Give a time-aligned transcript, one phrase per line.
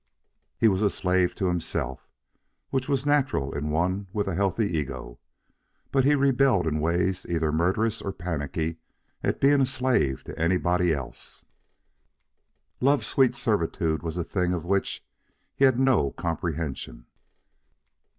[0.57, 2.09] He was a slave to himself,
[2.71, 5.19] which was natural in one with a healthy ego,
[5.91, 8.77] but he rebelled in ways either murderous or panicky
[9.23, 11.45] at being a slave to anybody else.
[12.79, 15.05] Love's sweet servitude was a thing of which
[15.55, 17.05] he had no comprehension.